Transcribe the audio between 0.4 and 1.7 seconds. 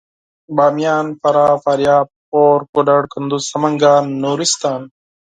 باميان فراه